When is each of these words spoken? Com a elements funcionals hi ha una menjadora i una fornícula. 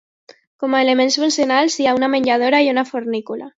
Com 0.63 0.75
a 0.77 0.79
elements 0.85 1.17
funcionals 1.25 1.77
hi 1.83 1.87
ha 1.91 1.95
una 2.01 2.11
menjadora 2.17 2.65
i 2.69 2.75
una 2.75 2.89
fornícula. 2.93 3.49